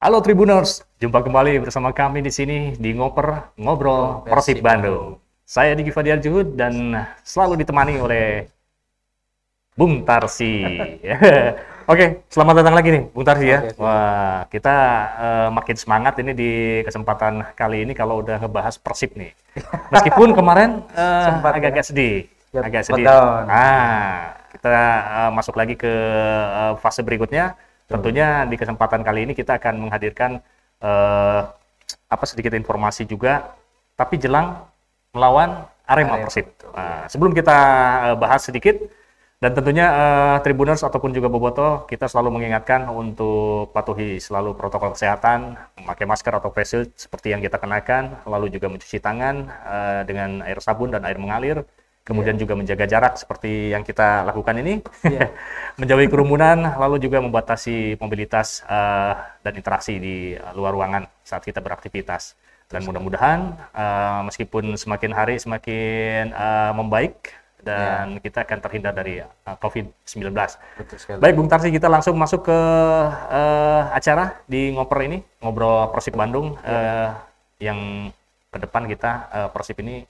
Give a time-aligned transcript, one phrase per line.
[0.00, 5.20] Halo Tribuners, jumpa kembali bersama kami di sini di Ngoper Ngobrol Persib Bandung.
[5.44, 8.48] Saya Diki Fadiar Juhud dan selalu ditemani oleh
[9.76, 10.64] Bung Tarsi.
[11.92, 13.60] Oke, selamat datang lagi nih Bung Tarsi ya.
[13.60, 13.76] Oke.
[13.76, 14.76] Wah, kita
[15.20, 19.36] eh, makin semangat ini di kesempatan kali ini kalau udah ngebahas Persib nih.
[19.92, 22.24] Meskipun kemarin Sempat, agak-agak sedih,
[22.56, 23.04] agak sedih.
[23.04, 24.72] Ah, kita
[25.28, 25.92] eh, masuk lagi ke
[26.56, 27.52] eh, fase berikutnya.
[27.90, 30.38] Tentunya di kesempatan kali ini kita akan menghadirkan
[30.78, 31.40] eh,
[32.06, 33.50] apa sedikit informasi juga,
[33.98, 34.62] tapi jelang
[35.10, 36.46] melawan Arema Persib.
[36.70, 37.58] Nah, sebelum kita
[38.06, 38.78] eh, bahas sedikit
[39.42, 45.58] dan tentunya eh, Tribuners ataupun juga Boboto kita selalu mengingatkan untuk patuhi selalu protokol kesehatan,
[45.82, 50.46] memakai masker atau face shield seperti yang kita kenakan, lalu juga mencuci tangan eh, dengan
[50.46, 51.66] air sabun dan air mengalir,
[52.10, 55.30] kemudian juga menjaga jarak seperti yang kita lakukan ini, Iya.
[55.80, 59.14] menjauhi kerumunan, lalu juga membatasi mobilitas eh,
[59.46, 62.34] dan interaksi di eh, luar ruangan saat kita beraktivitas.
[62.66, 69.56] Dan mudah-mudahan eh, meskipun semakin hari semakin eh, membaik dan kita akan terhindar dari uh,
[69.60, 70.32] COVID-19.
[70.80, 71.20] Betul sekali.
[71.20, 72.58] Baik, Bung Tarsi, kita langsung masuk ke
[73.30, 77.12] eh, acara di ngoper ini, ngobrol Persib Bandung, eh,
[77.60, 78.08] yang
[78.50, 80.02] ke depan kita eh, Persib ini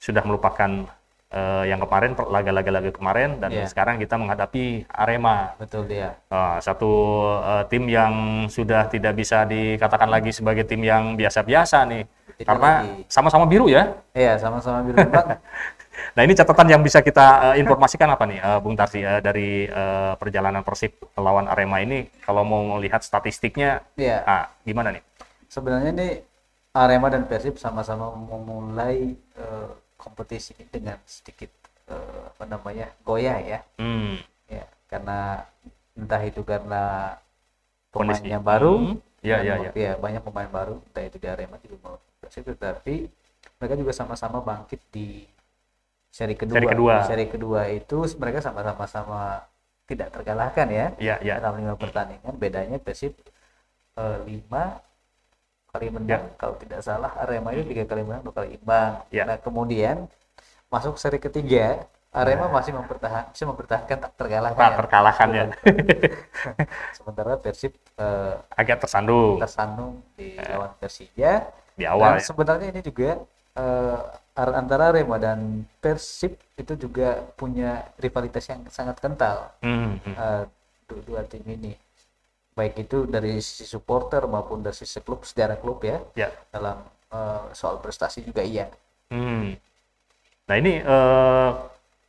[0.00, 0.88] sudah melupakan
[1.28, 3.68] eh, yang kemarin, laga-laga laga kemarin, dan Iya.
[3.68, 6.16] sekarang kita menghadapi Arema, Betul dia.
[6.26, 6.90] Eh, satu
[7.38, 8.12] eh, tim yang
[8.48, 12.04] sudah tidak bisa dikatakan lagi sebagai tim yang biasa-biasa nih,
[12.38, 12.70] Tidak karena
[13.06, 13.92] sama-sama biru ya.
[14.12, 14.96] Iya, sama-sama biru.
[16.14, 19.66] Nah ini catatan yang bisa kita eh, informasikan apa nih, eh, Bung Tarsi, eh, dari
[19.66, 24.22] eh, perjalanan Persib melawan Arema ini, kalau mau melihat statistiknya, Iya.
[24.22, 25.02] ah, gimana nih?
[25.50, 26.08] Sebenarnya ini
[26.70, 29.68] Arema dan Persib sama-sama memulai eh,
[30.02, 31.50] kompetisi ini dengan sedikit
[31.92, 33.60] eh, apa namanya goyah ya.
[33.78, 34.16] Hmm,
[34.48, 35.44] Ya, karena
[35.98, 36.82] entah itu karena
[37.92, 38.20] Kondisi.
[38.22, 38.94] pemainnya baru, Hmm,
[39.26, 42.44] iya, dan iya, waktu ya banyak pemain baru, entah itu di Arema juga mau Persib,
[42.52, 42.94] tetapi
[43.58, 45.26] mereka juga sama-sama bangkit di
[46.12, 46.56] seri kedua.
[46.58, 46.94] Seri kedua.
[47.08, 49.20] Seri kedua itu mereka sama-sama sama
[49.88, 50.86] tidak terkalahkan ya.
[51.00, 53.12] ya, ya, dalam lima pertandingan bedanya Persib
[53.96, 54.80] eh, lima
[55.68, 59.24] kali menang kalau tidak salah Arema itu tiga kali menang dua kali imbang Ya.
[59.28, 60.08] nah kemudian
[60.68, 64.78] masuk seri ketiga Arema masih mempertahan masih mempertahankan tak terkalahkan tak ya.
[64.80, 65.44] terkalahkan ya,
[66.96, 71.44] sementara Persib eh, agak tersandung tersandung di lawan Persija
[71.76, 72.16] di awal.
[72.16, 72.24] dan ya.
[72.24, 73.10] sebenarnya ini juga
[74.34, 80.14] ar- antara Arema dan Persib itu juga punya rivalitas yang sangat kental Hmm, hmm.
[80.16, 80.42] eh,
[80.88, 81.76] du- dua tim ini
[82.58, 86.32] baik itu dari sisi supporter maupun dari sisi klub sejarah klub ya ya.
[86.54, 86.76] dalam
[87.16, 88.66] eh, soal prestasi juga iya
[89.10, 89.56] Hmm.
[90.48, 91.50] Nah ini eh,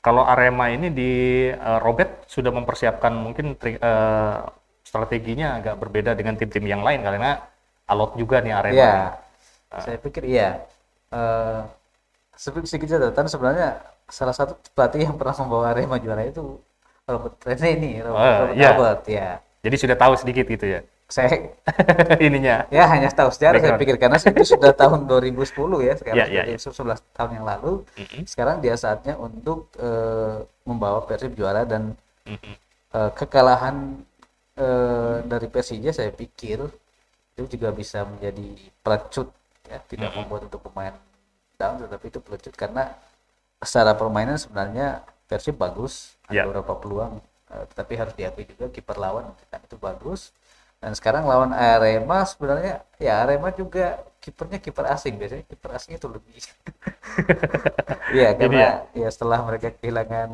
[0.06, 1.12] kalau Arema ini di
[1.52, 4.38] eh, Robert sudah mempersiapkan mungkin tri- eh,
[4.84, 7.32] strateginya agak berbeda dengan tim-tim yang lain karena
[7.92, 8.76] alot juga nih Arema.
[8.76, 8.94] Iya,
[9.84, 10.50] saya pikir iya
[11.10, 11.62] Eh,
[12.38, 13.68] sedikit catatan sebenarnya
[14.10, 16.42] salah satu pelatih yang pernah membawa Arema juara itu
[17.10, 18.70] Robert Rennie Robert, Oh, Robert iya.
[18.72, 19.28] Albert ya
[19.60, 21.26] Jadi sudah tahu sedikit gitu ya saya
[22.22, 22.70] ininya.
[22.70, 26.58] ya hanya tahu sejarah saya pikir karena itu sudah tahun 2010 ya sekarang Iya, iya,
[26.62, 28.22] sudah 11 tahun yang lalu Mm-mm.
[28.30, 31.98] sekarang dia saatnya untuk eh, membawa Persib juara dan
[32.30, 32.54] Mm-mm.
[32.94, 33.98] eh, kekalahan
[34.54, 36.70] eh, dari Persija saya pikir
[37.34, 38.46] itu juga bisa menjadi
[38.86, 39.34] pelecut
[39.66, 40.94] ya tidak membuat untuk pemain
[41.58, 42.94] down tetapi itu pelecut karena
[43.66, 46.44] secara permainan sebenarnya Persib bagus ada Ya.
[46.46, 47.18] beberapa peluang
[47.54, 50.22] eh, tetapi harus diakui juga kiper lawan kan itu bagus.
[50.80, 55.14] Dan sekarang lawan Arema sebenarnya ya Arema juga kipernya kiper asing.
[55.20, 56.40] Biasanya kiper asing itu lebih.
[58.16, 58.64] Iya Ini karena
[58.98, 59.10] ya?
[59.14, 60.30] setelah mereka kehilangan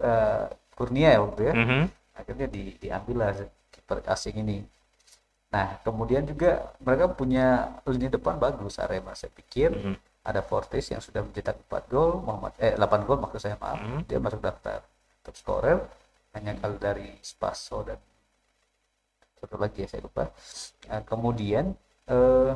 [0.00, 0.44] eh,
[0.76, 1.82] Kurnia ya waktu ya Mhm.
[2.20, 3.30] akhirnya di, diambil lah
[3.72, 4.58] kiper asing ini.
[5.54, 6.50] Nah kemudian juga
[6.84, 7.46] mereka punya
[7.88, 9.12] lini depan bagus Arema.
[9.18, 9.94] Saya pikir Mhm.
[10.30, 13.78] ada Fortis yang sudah mencetak 4 gol Muhammad eh 8 gol maksud saya maaf.
[13.80, 14.00] Mhm.
[14.08, 14.80] dia masuk daftar
[15.22, 15.78] top scorer
[16.32, 17.98] hanya kali dari Spaso dan
[19.36, 20.28] satu lagi ya saya lupa
[20.86, 21.72] Nah, kemudian
[22.06, 22.52] eh,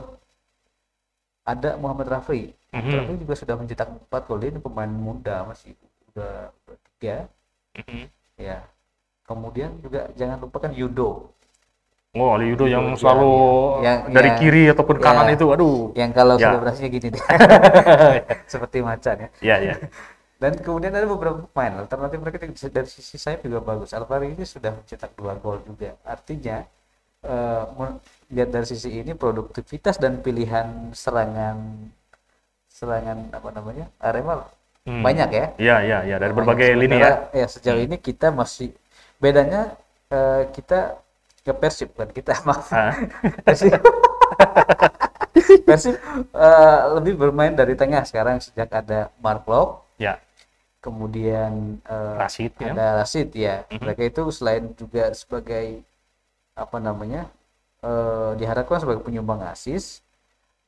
[1.45, 2.91] ada Muhammad Rafi Mhm.
[2.93, 5.77] Rafi juga sudah mencetak 4 gol ini pemain muda masih
[6.11, 7.17] udah udah tiga
[7.77, 8.05] Mhm.
[8.37, 8.59] ya
[9.23, 11.31] kemudian juga jangan lupakan Yudo
[12.15, 13.35] Oh, Ali Yudo yang selalu
[13.83, 15.35] yang- dari yang- kiri ataupun kanan ya.
[15.35, 15.91] itu, aduh.
[15.95, 16.47] yang kalau Ya.
[16.47, 17.19] selebrasinya gini deh
[18.53, 19.75] seperti macan ya Ya, ya.
[20.43, 22.39] Dan kemudian ada beberapa pemain alternatif mereka
[22.71, 23.91] dari sisi sayap juga bagus.
[23.97, 25.97] Alvaro ini sudah mencetak dua gol juga.
[26.05, 26.67] Artinya
[27.79, 28.01] men-
[28.35, 31.57] lihat dari sisi ini produktivitas dan pilihan serangan
[32.69, 34.45] serangan apa namanya Arema
[34.85, 35.01] Hmm.
[35.01, 35.47] banyak ya?
[35.57, 36.17] Iya, iya, iya.
[36.21, 36.45] Dari Banyak.
[36.45, 37.25] berbagai lini ya.
[37.33, 38.69] Ya sejauh ini kita masih
[39.17, 39.73] bedanya
[40.13, 41.01] eh, kita
[41.41, 42.37] ke Persib kan kita.
[42.45, 42.69] Maaf.
[42.69, 42.93] Ah,
[43.49, 43.73] Persib.
[45.67, 45.97] Persib
[46.37, 50.19] eh, lebih bermain dari tengah sekarang sejak ada Mark Locke, ya,
[50.85, 52.73] kemudian eh, Rashid ya.
[52.75, 53.57] ada Rashid ya.
[53.71, 53.81] Mhm.
[53.83, 55.81] Mereka itu selain juga sebagai
[56.55, 57.27] apa namanya
[57.83, 60.03] eh, diharapkan sebagai penyumbang asis,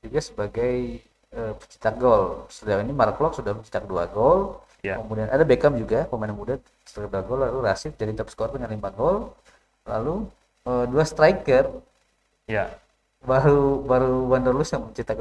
[0.05, 1.03] juga sebagai
[1.35, 2.47] eh, pencetak gol.
[2.53, 4.61] Sejauh ini Mark Locke sudah mencetak dua gol.
[4.85, 4.97] Ya.
[5.01, 7.39] Kemudian ada Beckham juga pemain muda mencetak dua gol.
[7.47, 9.33] Lalu Rashid jadi top skor dengan lima gol.
[9.87, 10.29] Lalu
[10.69, 11.65] eh, dua striker
[12.47, 12.71] ya,
[13.27, 15.19] baru baru Wanderlust yang mencetak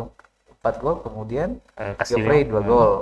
[0.62, 1.57] empat gol kemudian.
[2.06, 2.69] Geoffrey dua Hmm.
[2.69, 2.94] gol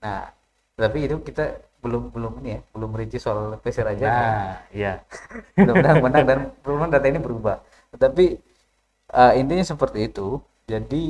[0.00, 0.32] nah
[0.80, 1.44] tapi itu kita
[1.84, 4.12] belum belum ini ya belum merinci soal Pesir aja ya.
[4.12, 4.92] Nah, iya.
[5.56, 7.56] mudah-mudahan menang dan mudah data ini berubah
[7.96, 8.24] tetapi
[9.20, 11.02] eh, intinya seperti itu jadi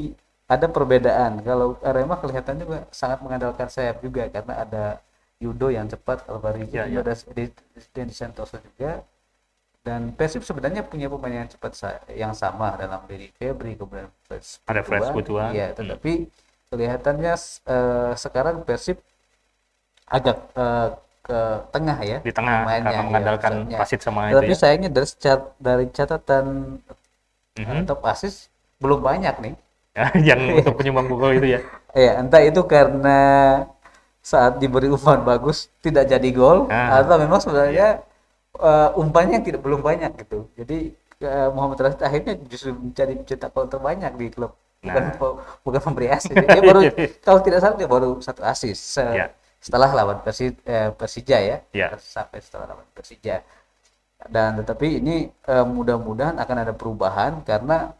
[0.50, 4.84] ada perbedaan kalau Arema kelihatannya juga sangat mengandalkan sayap juga karena ada
[5.40, 7.00] Yudo yang cepat Alvaro Ya, ya.
[7.00, 9.00] ada di, di Santoso juga
[9.80, 14.44] dan Persib sebenarnya punya pemain yang cepat sa- yang sama dalam diri Febri kemudian Fred
[14.68, 15.12] Ada Fred Sputua.
[15.12, 15.44] Sputua.
[15.56, 15.76] Iya, Hmm.
[15.80, 16.12] tetapi
[16.68, 17.34] kelihatannya
[17.66, 19.00] eh, sekarang Persib
[20.10, 20.88] agak eh,
[21.20, 21.38] ke
[21.70, 23.78] tengah ya Di tengah mainnya, karena ya, mengandalkan pusatnya.
[23.78, 24.58] Rashid sama itu Tetapi ya.
[24.58, 26.44] sayangnya dari secat- dari catatan
[27.58, 27.82] Mhm.
[27.86, 28.48] top assist
[28.78, 29.54] belum banyak nih.
[30.28, 31.60] yang untuk penyumbang gol itu ya.
[31.92, 33.18] Ya, entah itu karena
[34.20, 37.00] saat diberi umpan bagus tidak jadi gol Ah.
[37.00, 38.04] atau memang sebenarnya
[38.58, 40.46] eh, umpannya tidak belum banyak gitu.
[40.58, 44.52] Jadi eh, Muhammad Rashid akhirnya justru menjadi pencetak gol terbanyak di klub.
[44.80, 45.14] Bukan Nah.
[45.14, 46.32] pe- bukan pemberi asis.
[46.56, 46.80] Dia baru
[47.20, 49.26] kalau tidak salah dia baru satu asis se- Ya.
[49.60, 51.56] Setelah lawan Persi, eh, Persija ya.
[51.70, 51.88] Ya.
[51.96, 53.44] Sampai setelah lawan Persija.
[54.24, 57.92] Dan tetapi ini eh, mudah-mudahan akan ada perubahan karena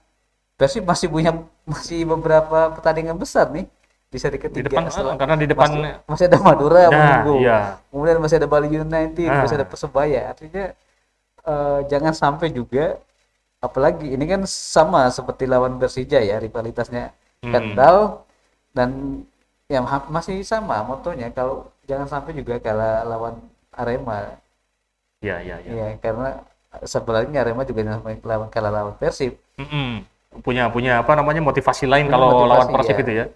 [0.57, 1.33] Persib masih punya
[1.65, 3.65] masih beberapa pertandingan besar nih
[4.11, 7.35] di seri Di ketiga depan setelah- karena di depan masih, masih ada Madura Nah, menunggu.
[7.41, 7.59] iya.
[7.89, 9.41] Kemudian masih ada Bali United, Ah.
[9.47, 10.21] masih ada Persebaya.
[10.33, 10.65] Artinya
[11.41, 13.01] eh, jangan sampai juga
[13.59, 17.53] apalagi ini kan sama seperti lawan Persija ya rivalitasnya Hmm.
[17.53, 17.97] kental
[18.73, 19.23] dan
[19.79, 23.39] ha- masih sama motonya kalau jangan sampai juga kalah lawan
[23.71, 24.35] Arema
[25.23, 25.71] ya ya ya.
[25.71, 26.41] ya karena
[26.83, 30.03] sebenarnya Arema juga jangan sampai lawan kalah lawan Persib Mm-mm.
[30.43, 33.03] Punya punya apa namanya motivasi lain Punya kalau motivasi, lawan Persib ya.
[33.03, 33.27] itu ya.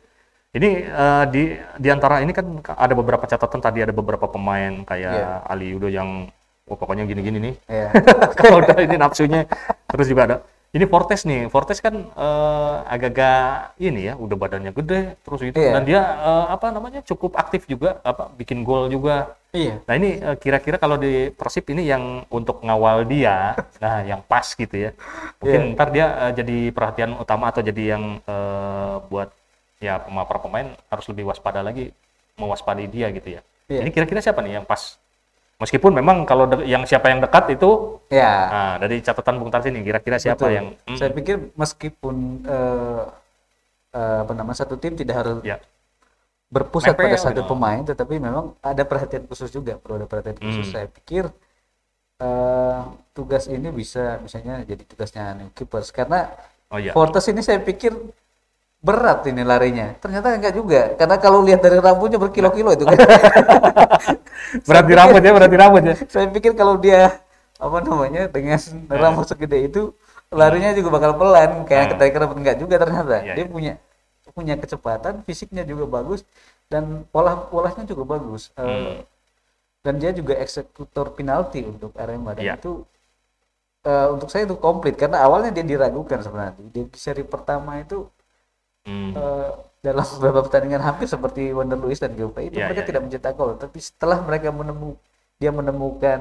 [0.55, 1.43] Ini eh, di
[1.83, 5.31] di antara ini kan ada beberapa catatan tadi ada beberapa pemain kayak Iya.
[5.51, 6.31] Ali Yudo yang
[6.71, 7.55] oh, pokoknya gini-gini nih.
[7.67, 7.91] ya
[8.39, 9.45] kalau udah ini nafsunya
[9.91, 10.37] terus juga ada
[10.75, 15.73] ini Fortes nih Fortes kan eh, agak-agak ini ya udah badannya gede terus itu Iya.
[15.73, 20.19] dan dia eh, apa namanya cukup aktif juga apa bikin gol juga iya nah ini
[20.19, 24.91] eh, kira-kira kalau di Persib ini yang untuk ngawal dia nah yang pas gitu ya
[25.39, 25.75] mungkin Iya.
[25.79, 29.31] ntar dia eh, jadi perhatian utama atau jadi yang eh, buat
[29.79, 31.95] ya pema- para pemain harus lebih waspada lagi
[32.35, 33.81] mewaspadai dia gitu ya Iya.
[33.81, 34.99] ini kira-kira siapa nih yang pas
[35.63, 39.83] meskipun memang kalau yang siapa yang dekat itu ya Nah, dari catatan Bung Tarsi nih,
[39.87, 40.57] kira-kira siapa Betul.
[40.57, 42.17] yang Hmm, saya pikir meskipun
[42.47, 43.03] eh,
[43.95, 45.57] eh, apa namanya satu tim tidak harus ya,
[46.51, 47.51] berpusat pada Nempel satu gitu.
[47.51, 50.67] pemain, tetapi memang ada perhatian khusus juga, perlu ada perhatian khusus.
[50.71, 50.75] Hmm.
[50.75, 51.25] Saya pikir
[52.23, 52.81] eh,
[53.17, 55.25] tugas ini bisa misalnya jadi tugasnya
[55.55, 56.31] Keepers karena
[56.71, 57.95] oh iya, Fortes ini saya pikir
[58.85, 59.97] berat ini larinya.
[59.97, 62.99] Ternyata enggak juga, karena kalau lihat dari rambutnya berkilo-kilo itu kan.
[64.69, 65.95] berat di rambut ya, berat di rambut ya.
[66.09, 67.17] saya pikir kalau dia
[67.57, 68.59] apa namanya dengan
[68.91, 69.83] rambut segede itu
[70.29, 71.91] larinya juga bakal pelan kayak Hmm.
[71.97, 73.51] ketika rambut enggak juga ternyata Iya, dia iya.
[73.51, 73.73] punya
[74.35, 76.27] punya kecepatan fisiknya juga bagus
[76.67, 79.07] dan pola polanya juga bagus Hmm.
[79.87, 82.55] dan dia juga eksekutor penalti untuk Arema dan Iya.
[82.59, 82.83] itu
[83.85, 88.09] eh, untuk saya itu komplit karena awalnya dia diragukan sebenarnya di seri pertama itu
[88.85, 89.51] Hmm, eh,
[89.81, 93.33] dalam beberapa pertandingan hampir seperti Wonder Luis dan Geoffrey itu Iya, mereka iya, tidak mencetak
[93.37, 93.53] gol.
[93.57, 94.97] Tapi setelah mereka menemu
[95.37, 96.21] dia menemukan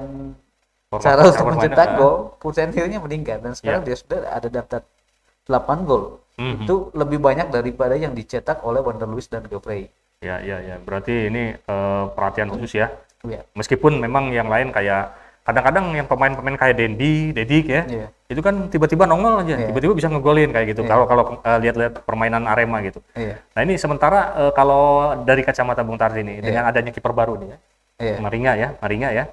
[0.87, 3.39] format- cara untuk mencetak mainnya, gol persentilnya meningkat.
[3.43, 4.81] Dan sekarang dia sudah ada daftar
[5.47, 6.19] 8 gol.
[6.33, 6.65] Mhm.
[6.65, 9.85] itu lebih banyak daripada yang dicetak oleh Wonder Luis dan Geoffrey
[10.17, 10.75] Ya, ya, ya.
[10.81, 12.89] Berarti ini eh, perhatian khusus ya.
[13.21, 13.45] ya.
[13.53, 15.13] Meskipun memang yang lain kayak
[15.43, 18.07] kadang-kadang yang pemain-pemain kayak Dendi, Dedik ya, Iya.
[18.31, 19.67] itu kan tiba-tiba nongol aja, Iya.
[19.69, 20.87] tiba-tiba bisa ngegolin kayak gitu.
[20.87, 20.89] Iya.
[20.95, 23.03] Kalau kalau eh, lihat-lihat permainan Arema gitu.
[23.13, 26.43] iya Nah ini sementara eh, kalau dari kacamata Bung Tarsi nih, Iya.
[26.47, 27.57] dengan adanya kiper baru nih ya,
[27.99, 29.25] iya Maringa ya, Maringa ya.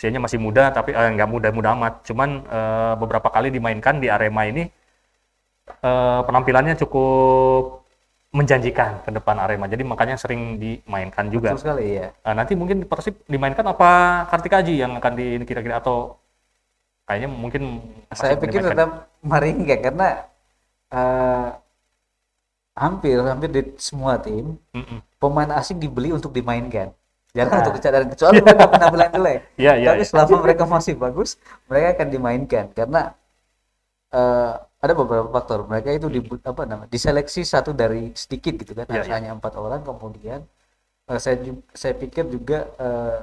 [0.00, 2.08] Usianya masih muda tapi eh, nggak muda-muda amat.
[2.08, 4.64] Cuman eh, beberapa kali dimainkan di Arema ini
[5.84, 7.79] eh, penampilannya cukup
[8.30, 9.66] menjanjikan ke depan Arema.
[9.66, 11.50] Jadi makanya sering dimainkan juga.
[11.54, 13.90] betul sekali ya Nah, nanti mungkin Persib dimainkan apa
[14.30, 16.14] Kartika Aji yang akan di kira-kira atau
[17.06, 17.62] kayaknya mungkin
[18.12, 18.70] saya pikir dimainkan.
[18.78, 18.90] tetap
[19.22, 20.08] Maringga karena
[20.90, 21.48] eh,
[22.76, 24.98] hampir hampir di semua tim Mm-mm.
[25.20, 26.94] pemain asing dibeli untuk dimainkan
[27.36, 29.88] jangan untuk dicadar kecuali mereka penampilan jelek Iya, iya.
[29.92, 30.08] tapi iya.
[30.08, 31.36] selama mereka masih bagus
[31.68, 33.00] mereka akan dimainkan karena
[34.12, 35.68] eh, ada beberapa faktor.
[35.68, 36.88] Mereka itu di apa namanya?
[36.88, 38.88] Diseleksi satu dari sedikit gitu kan.
[38.88, 39.14] Harus iya.
[39.20, 40.40] hanya empat orang kemudian
[41.06, 41.36] eh, saya
[41.76, 43.18] saya pikir juga eh,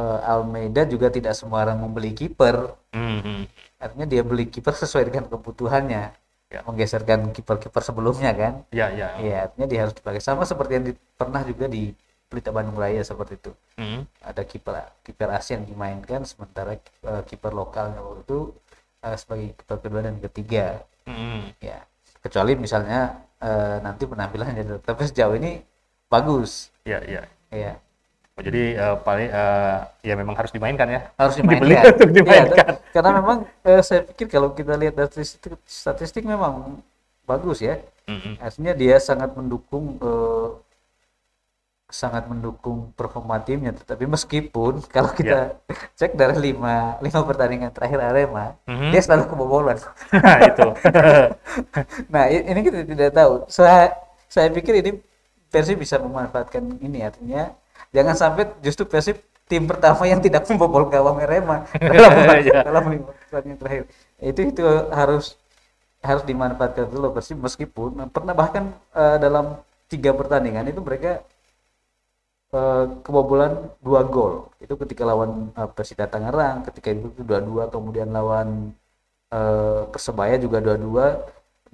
[0.00, 2.72] eh, Almeida juga tidak semua orang membeli kiper.
[2.96, 3.42] Hmm, hmm.
[3.78, 6.16] Artinya dia beli kiper sesuai dengan kebutuhannya.
[6.48, 6.64] Ya.
[6.64, 8.64] Menggeserkan kiper-kiper sebelumnya kan.
[8.72, 9.20] Ya, ya.
[9.20, 11.92] Iya, artinya dia harus dipakai sama seperti yang di- pernah juga di
[12.24, 13.52] Pelita Bandung Raya seperti itu.
[13.76, 14.08] Hmm.
[14.24, 16.80] Ada kiper kiper asing yang dimainkan sementara
[17.28, 18.56] kiper lokalnya waktu itu
[19.02, 20.82] eh, sebagai kiper kedua dan ketiga.
[21.08, 21.50] Hmm.
[21.58, 21.82] Ya,
[22.20, 25.62] kecuali misalnya eh, nanti penampilannya tapi sejauh ini
[26.08, 26.68] bagus.
[26.84, 27.22] Ya, ya.
[27.48, 27.80] Iya.
[28.38, 31.00] Oh, jadi eh, paling eh, ya memang harus dimainkan ya.
[31.18, 31.84] Harus Dibeli dimainkan.
[31.94, 32.72] untuk Iya, dimainkan.
[32.94, 36.78] karena memang eh, saya pikir kalau kita lihat dari statistik, statistik memang
[37.26, 37.82] bagus ya.
[38.08, 38.34] Hmm, hmm.
[38.40, 40.48] Artinya dia sangat mendukung eh,
[41.88, 43.72] sangat mendukung performa timnya.
[43.72, 45.56] Tetapi meskipun kalau kita
[45.96, 48.92] cek dari lima lima pertandingan terakhir Arema, Mhm.
[48.92, 49.78] dia selalu kebobolan.
[50.44, 50.68] itu.
[52.12, 53.32] nah ini kita tidak tahu.
[53.48, 53.92] Saya
[54.28, 55.00] saya pikir ini
[55.48, 57.48] Persib bisa memanfaatkan ini artinya
[57.88, 59.16] jangan sampai justru Persib
[59.48, 62.60] tim pertama yang tidak membobol gawang Arema dalam Iya.
[62.62, 63.82] dalam lima pertandingan terakhir.
[64.20, 64.60] Itu itu
[64.92, 65.40] harus
[65.98, 69.56] harus dimanfaatkan dulu Persib meskipun pernah bahkan eh, dalam
[69.88, 71.24] tiga pertandingan itu mereka
[72.54, 73.52] eh, kebobolan
[73.84, 78.72] dua gol itu ketika lawan eh, Persita Tangerang ketika itu dua dua kemudian lawan
[79.32, 81.06] eh, Persebaya juga dua dua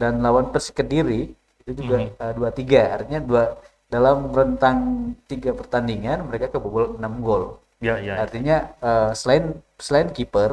[0.00, 1.32] dan lawan Persik Kediri
[1.64, 1.96] itu juga
[2.36, 3.42] dua tiga artinya dua
[3.88, 4.78] dalam rentang
[5.30, 7.44] tiga pertandingan mereka kebobol enam gol
[7.84, 8.16] Ya, ya.
[8.16, 9.44] artinya eh, selain
[9.76, 10.52] selain kiper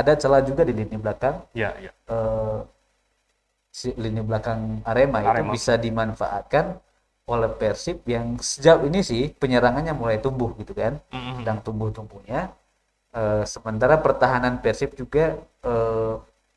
[0.00, 1.92] ada celah juga di lini belakang Ya, ya.
[3.72, 5.32] si lini belakang Arema, Arema.
[5.32, 6.76] itu bisa dimanfaatkan
[7.28, 11.34] oleh Persib yang sejauh ini sih penyerangannya mulai tumbuh gitu kan Hmm, hmm.
[11.42, 12.52] sedang tumbuh-tumbuhnya
[13.12, 16.14] Eh, sementara pertahanan Persib juga eh,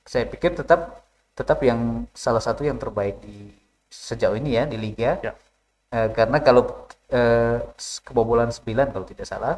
[0.07, 1.03] saya pikir tetap
[1.35, 3.51] tetap yang salah satu yang terbaik di
[3.91, 5.33] sejauh ini ya di liga Ya.
[5.95, 6.87] Eh, karena kalau
[7.77, 9.55] s- kebobolan 9 kalau tidak salah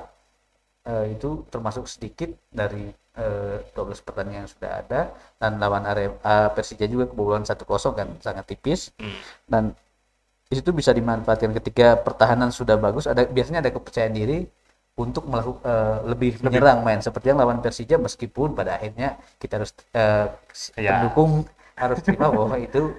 [0.88, 5.02] eh, itu termasuk sedikit dari eh, 12 pertandingan yang sudah ada
[5.42, 9.18] dan lawan Arema eh, Persija juga kebobolan 1-0 kan sangat tipis Hmm.
[9.50, 9.64] dan
[10.48, 14.48] di situ bisa dimanfaatkan ketika pertahanan sudah bagus ada biasanya ada kepercayaan diri
[14.98, 19.72] untuk melakukan lebih menyerang main seperti yang lawan Persija meskipun pada akhirnya kita harus
[20.56, 20.98] si- Ya.
[20.98, 21.46] pendukung
[21.78, 22.96] harus terima bahwa itu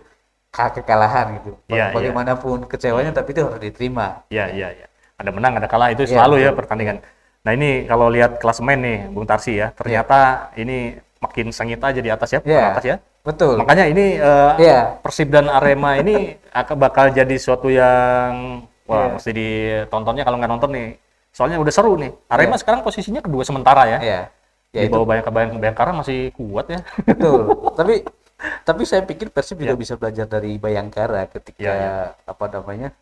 [0.55, 1.95] ke- kekalahan gitu Ya, ya.
[1.97, 4.87] bagaimanapun kecewanya tapi itu harus diterima Ya, ya, ya.
[5.19, 6.59] Ada menang, ada kalah itu Iya, selalu ya betul.
[6.63, 6.97] pertandingan.
[7.43, 12.07] Nah ini kalau lihat klasemen nih, Bung Tarsi ya, ternyata ini makin sengit aja di
[12.13, 12.97] atas ya, ya atas ya.
[13.29, 14.97] Betul Makanya ini eh, Iya.
[15.05, 19.13] Persib dan Arema ini akan bakal jadi suatu yang wah Iya.
[19.15, 20.89] mesti ditontonnya kalau nggak nonton nih.
[21.29, 22.11] Soalnya udah seru nih.
[22.27, 23.99] Arema sekarang posisinya kedua sementara ya.
[24.01, 24.21] ya
[24.69, 26.81] ya di itu bawah bayang bayang Bayangkara masih kuat ya.
[27.05, 28.05] betul tapi
[28.63, 31.93] tapi saya pikir Persib juga bisa belajar dari Bayangkara ketika Ya, ya.
[32.23, 32.93] apa namanya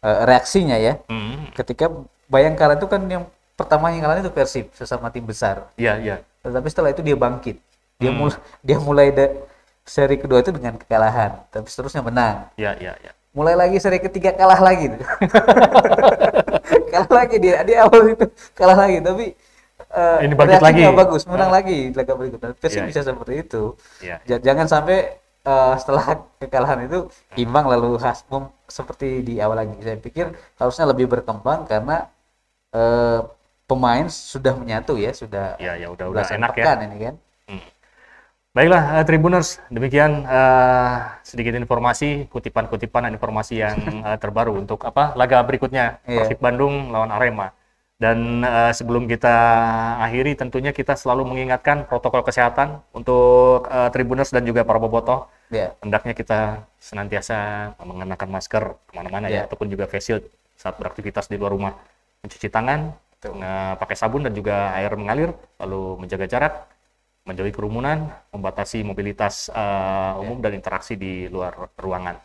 [0.00, 1.48] eh, reaksinya ya Hmm.
[1.52, 1.92] ketika
[2.26, 5.68] Bayangkara itu kan yang pertama yang ngalahin itu Persib sesama tim besar.
[5.76, 6.16] Iya, iya.
[6.42, 7.56] Tetapi setelah itu dia bangkit.
[7.96, 8.18] Dia Hmm.
[8.20, 9.34] mulai dia mulai da-
[9.86, 12.50] seri kedua itu dengan kekalahan, tapi seterusnya menang.
[12.58, 13.12] Iya, iya, iya.
[13.32, 14.90] Mulai lagi seri ketiga kalah lagi.
[16.92, 19.24] kalah lagi dia di awal itu kalah lagi, tapi
[19.92, 20.98] eh, Ini bangkit reaksinya lagi.
[20.98, 22.50] bagus, menang lagi di laga berikutnya.
[22.56, 23.62] Persib Iya, bisa seperti itu.
[24.02, 24.16] Iya.
[24.26, 24.98] Ja- Jangan sampai
[25.46, 27.06] eh, setelah kekalahan itu
[27.38, 29.78] imbang lalu khas mem- seperti di awal lagi.
[29.78, 32.10] Saya pikir harusnya lebih berkembang karena
[32.74, 33.20] eh,
[33.70, 36.74] pemain sudah menyatu ya, sudah Iya, ya udah udah enak ya.
[36.82, 37.14] ini kan.
[38.56, 43.76] Baiklah, eh, Tribuners, demikian eh, sedikit informasi, kutipan-kutipan dan informasi yang
[44.08, 46.24] eh, terbaru untuk apa laga berikutnya Iya.
[46.24, 47.52] Persib Bandung lawan Arema.
[48.00, 49.36] Dan eh, sebelum kita
[50.00, 55.28] akhiri, tentunya kita selalu mengingatkan protokol kesehatan untuk eh, Tribuners dan juga para bobotoh.
[55.52, 56.40] Ya, Hendaknya kita
[56.80, 57.36] senantiasa
[57.84, 59.52] mengenakan masker ke mana-mana ya, Iya.
[59.52, 60.24] ataupun juga face shield
[60.56, 61.76] saat beraktivitas di luar rumah.
[62.24, 66.54] Mencuci tangan, eh, pakai sabun dan juga air mengalir, lalu menjaga jarak,
[67.26, 72.16] menjauhi kerumunan, membatasi mobilitas eh, umum dan interaksi di luar ruangan.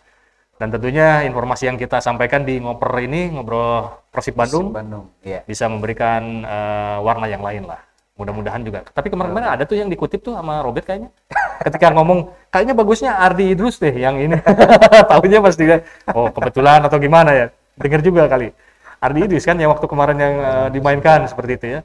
[0.62, 5.10] Dan tentunya informasi yang kita sampaikan di ngoper ini, ngobrol Persib Bandung, Bandung.
[5.25, 5.41] Ya.
[5.41, 7.81] bisa memberikan eh, warna yang lain lah.
[8.13, 8.86] Mudah-mudahan juga.
[8.86, 11.10] Tapi kemarin-kemarin ada tuh yang dikutip tuh sama Robert kayaknya.
[11.65, 14.38] Ketika ngomong, kayaknya bagusnya Ardi Idrus deh yang ini.
[15.10, 15.81] Tahunya pas dia,
[16.13, 17.46] oh kebetulan atau gimana ya.
[17.74, 18.53] Dengar juga kali.
[19.01, 21.81] Ardi Idrus kan yang waktu kemarin yang eh, dimainkan seperti itu ya.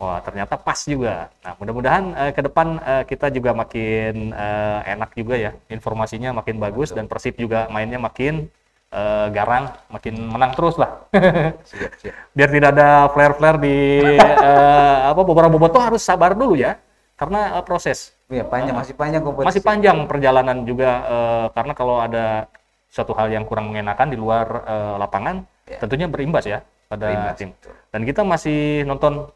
[0.00, 1.28] Wah ternyata pas juga.
[1.44, 5.50] Nah mudah-mudahan eh, ke depan eh, kita juga makin eh, enak juga ya.
[5.68, 8.48] Informasinya makin bagus dan Persib juga mainnya makin
[8.88, 11.04] eh, garang, makin menang terus lah.
[11.68, 12.14] Siap, siap.
[12.32, 13.76] biar tidak ada flare-flare di
[14.16, 16.80] eh, apa beberapa bobotoh harus sabar dulu ya
[17.20, 19.48] karena eh, proses Iya, panjang masih panjang kompetisi.
[19.52, 22.48] masih panjang perjalanan juga eh, karena kalau ada
[22.88, 25.44] suatu hal yang kurang mengenakan di luar eh, lapangan
[25.76, 27.14] tentunya berimbas ya pada Ya.
[27.14, 27.50] Berimbas, tim
[27.92, 29.28] dan kita masih nonton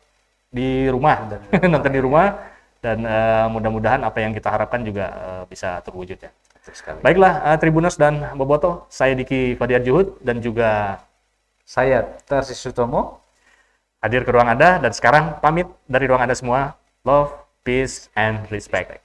[0.54, 1.26] di rumah
[1.74, 2.38] nonton di rumah
[2.78, 6.30] dan eh, mudah-mudahan apa yang kita harapkan juga eh, bisa terwujud ya
[6.70, 7.02] sekali.
[7.02, 11.02] baiklah eh, Tribuners dan Boboto saya Diki Fadiar Juhud dan juga
[11.64, 13.24] Saya Tarsis Sutomo.
[14.04, 16.76] hadir ke ruang Anda dan sekarang pamit dari ruang Anda semua
[17.08, 17.32] love
[17.64, 19.03] peace and respect